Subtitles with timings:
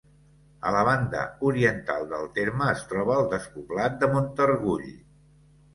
[0.69, 4.91] A la banda oriental del terme es troba el despoblat de Montargull.